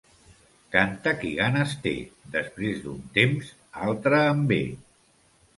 Canta 0.75 1.13
qui 1.19 1.33
ganes 1.41 1.75
té; 1.83 1.93
després 2.37 2.81
d'un 2.87 3.05
temps, 3.19 3.55
altre 3.89 4.23
en 4.35 4.45
ve. 4.55 4.63